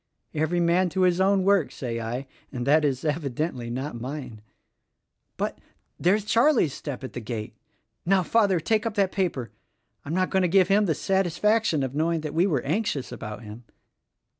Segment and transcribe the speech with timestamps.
[0.33, 4.41] Every man to his own work, say I; and that is, evidently, not mine.
[5.37, 5.59] But—
[5.99, 7.53] there's Charlie's step at the gate!
[8.03, 9.51] Now, Father, take up that paper!
[10.03, 13.43] I'm not going to give him the satisfaction of knowing that we were anxious about
[13.43, 13.63] him."